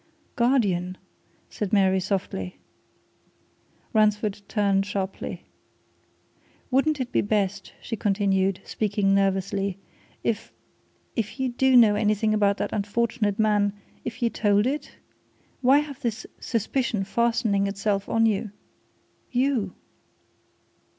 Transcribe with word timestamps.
"Guardian!" 0.35 0.97
said 1.47 1.71
Mary 1.71 1.99
softly. 1.99 2.57
Ransford 3.93 4.41
turned 4.47 4.83
sharply. 4.87 5.43
"Wouldn't 6.71 6.99
it 6.99 7.11
be 7.11 7.21
best," 7.21 7.73
she 7.83 7.95
continued, 7.95 8.61
speaking 8.63 9.13
nervously, 9.13 9.77
"if 10.23 10.51
if 11.15 11.39
you 11.39 11.49
do 11.49 11.77
know 11.77 11.93
anything 11.93 12.33
about 12.33 12.57
that 12.57 12.73
unfortunate 12.73 13.37
man 13.37 13.73
if 14.03 14.23
you 14.23 14.31
told 14.31 14.65
it? 14.65 14.93
Why 15.61 15.77
have 15.77 16.01
this 16.01 16.25
suspicion 16.39 17.03
fastening 17.03 17.67
itself 17.67 18.09
on 18.09 18.25
you? 18.25 18.49
You!" 19.31 19.75